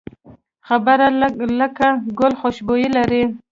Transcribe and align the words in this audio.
خبره 0.67 1.07
لکه 1.61 1.87
ګل 2.19 2.33
خوشبويي 2.41 2.87
لري 2.97 3.23